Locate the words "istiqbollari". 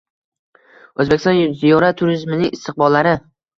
2.61-3.17